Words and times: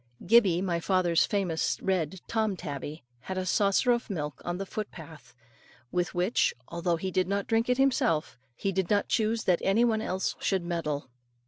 Gibbey, 0.25 0.63
my 0.63 0.79
father's 0.79 1.27
famous 1.27 1.77
red 1.79 2.21
Tom 2.27 2.57
tabby, 2.57 3.03
had 3.19 3.37
a 3.37 3.45
saucer 3.45 3.91
of 3.91 4.09
milk 4.09 4.41
on 4.43 4.57
the 4.57 4.65
foot 4.65 4.89
path, 4.89 5.35
with 5.91 6.15
which, 6.15 6.55
although 6.69 6.95
he 6.97 7.11
did 7.11 7.27
not 7.27 7.45
drink 7.45 7.69
it 7.69 7.77
himself, 7.77 8.39
he 8.55 8.71
did 8.71 8.89
not 8.89 9.09
choose 9.09 9.43
that 9.43 9.61
any 9.61 9.85
one 9.85 10.01
else 10.01 10.35
should 10.39 10.63
meddle. 10.65 11.11